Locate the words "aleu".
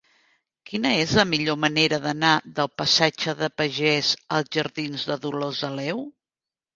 5.69-6.03